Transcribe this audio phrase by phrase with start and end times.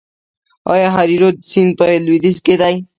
[0.73, 2.75] آیا هریرود سیند په لویدیځ کې دی؟